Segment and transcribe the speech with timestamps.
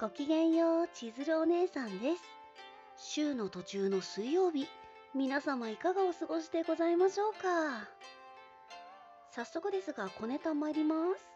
[0.00, 2.22] ごきげんよう、千鶴お姉さんです。
[2.96, 4.68] 週の途中の水曜日、
[5.12, 7.88] 皆様いかがお過ごしでございましょうか？
[9.32, 11.28] 早速ですが、小ネタ参ります。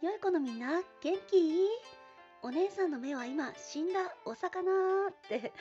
[0.00, 1.66] 良い子のみんな、元気？
[2.44, 5.52] お姉さんの目は今、死んだお魚って、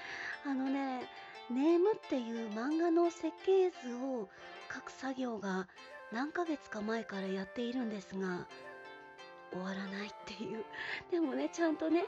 [0.46, 1.10] あのね、
[1.50, 4.30] ネームっていう漫画の設計図を
[4.72, 5.68] 書く作業が
[6.12, 8.46] 何ヶ月か前からやっているんですが、
[9.52, 10.64] 終わらないっていう。
[11.12, 12.06] でもねちゃんとね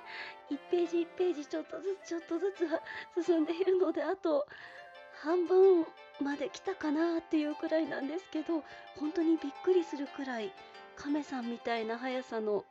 [0.52, 2.54] 1ページ1ページちょっとずつちょっとず
[3.22, 4.48] つ進んでいるのであと
[5.22, 5.86] 半分
[6.22, 8.64] まで来たかなっていうくらいなんですけど
[9.00, 10.52] 本当にびっくりするくらい
[10.96, 12.64] 亀さんみたいな速さの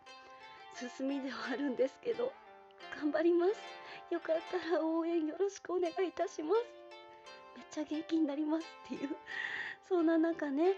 [0.99, 2.33] 進みではあるんですけど
[3.01, 3.53] 頑張ります。
[4.11, 6.63] よかったら応援よろしくお願いいたします。
[7.57, 9.17] めっちゃ元気になりますっていう。
[9.89, 10.75] そんな中ね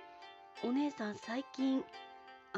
[0.64, 1.84] お姉さん最近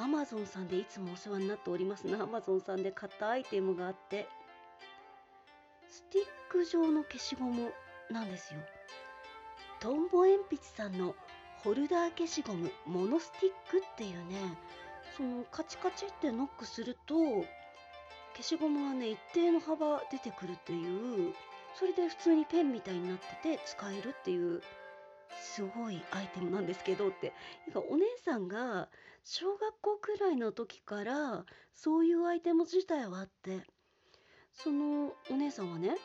[0.01, 2.23] アマゾンさんでいつもお世話になっておりますな。
[2.23, 4.27] アマゾンさんで買ったアイテムがあって。
[5.89, 7.71] スティック状の消しゴム
[8.11, 8.61] なんですよ。
[9.79, 11.15] トンボ鉛筆さんの
[11.63, 14.57] ホルダー消しゴムモノスティックっていうね。
[15.19, 17.15] そのカチカチってノックすると
[18.35, 21.35] 消しゴムがね一定の幅出てくるっていう。
[21.75, 24.63] それで普通にペンみたいになってて使えるっていう
[25.61, 27.35] すごいアイテムなんですけどって。
[27.91, 28.89] お姉さんが
[29.25, 31.45] 小学校くらいの時から
[31.75, 33.61] そういうアイテム自体はあって
[34.53, 35.97] そのお姉さんはね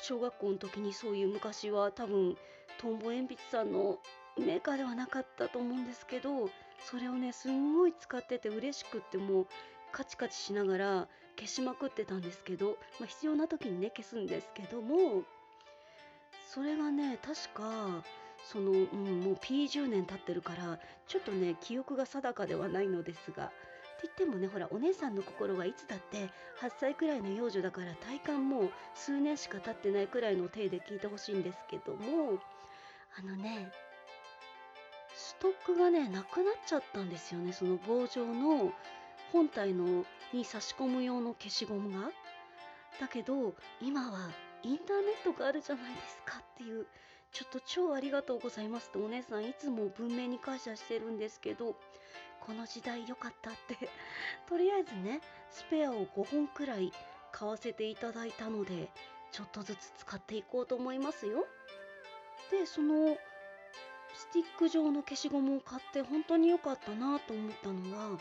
[0.00, 2.36] 小学校の時にそういう昔は多分
[2.80, 3.98] トンボ鉛筆さんの
[4.38, 6.48] メーカーではなかったと思うんですけど
[6.78, 9.46] それをねすんごい使ってて嬉しくってもう
[9.90, 15.24] カチカチしながら消しまくってたんですけど、まあ、必要な時にね消すんですけども
[16.52, 18.04] それがね確か
[18.44, 20.78] その、うん、もう P10 年経ってるから
[21.08, 23.54] ちょっとね記憶が定かではないのですがって
[24.04, 26.28] 言ってもねほらお姉さんの心はいつだって
[26.60, 32.38] 8歳くらいの幼女だから体感もう数年しか経ってないくらいの体で聞いてほしいんですけども
[33.18, 33.70] あのね
[35.16, 38.72] ストックがねなくなっちゃったんですよねその棒状の
[39.32, 42.10] 本体のに差し込む用の消しゴムが。
[43.00, 44.30] だけど今は
[44.62, 46.86] インターネットがあるじゃないですかっていう
[47.34, 51.74] ちょっと超ありがとうございますってお姉さんいつも文明に感謝してるんですけど
[52.40, 53.88] この時代良かったって。
[54.46, 56.92] とりあえずねスペアを5本くらい
[57.32, 58.88] 買わせていただいたので
[59.32, 61.44] ちょっとずつ使っていこうと思いますよ。
[62.50, 63.18] でその
[64.14, 68.18] スティック状の消しゴムを買って本当に良かったなと思ったのは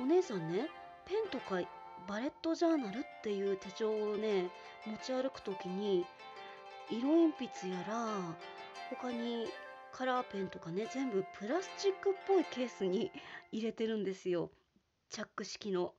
[0.00, 0.68] お姉さんね
[1.04, 1.60] ペンとか
[2.08, 4.50] バレットジャーナルっていう手帳をね
[4.86, 6.04] 持ち歩く時に
[6.92, 8.36] 色鉛筆やら
[8.90, 9.46] 他に
[9.92, 13.10] カラーペンとかね全部プラスチックっぽいケースに
[13.50, 14.50] 入れてるんですよ
[15.08, 15.94] チャック式の。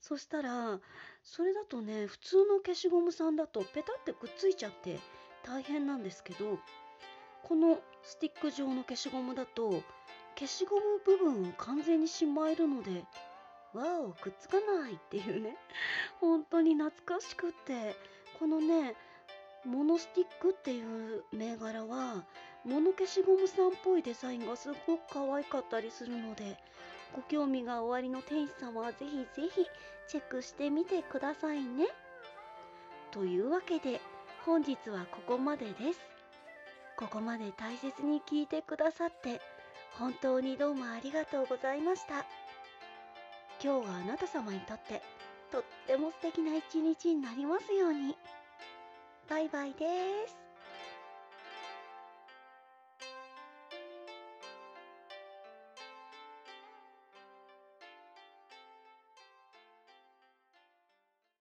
[0.00, 0.80] そしたら
[1.22, 4.98] それだとね普通の消しゴムさんだとペタってくっついちゃって
[5.42, 6.58] 大変なんですけど
[7.42, 9.82] このスティック状の消しゴムだと
[10.36, 13.04] 消しゴム部分を完全にしまえるので
[13.74, 15.56] わおくっつかないっていうね
[16.18, 17.94] 本当に懐かしくって
[18.38, 18.96] このね
[19.64, 22.24] モノスティックっていう銘柄は
[22.64, 26.56] モノ消しゴムさんっぽいデザインがすごく可愛かったりするので
[27.14, 29.66] ご興味がおありの店主様はぜひぜひ
[30.08, 31.86] チェックしてみてくださいね。
[33.10, 34.00] というわけで
[34.46, 36.00] 本日はここまでです。
[36.96, 39.40] ここまで大切に聞いてくださって
[39.98, 42.24] 本当にどうもありがとうございました。
[43.62, 45.02] 今日があなた様にとって
[45.52, 48.16] とっても素敵な一日になりますように。
[49.30, 49.86] バイバイで
[50.26, 50.49] す。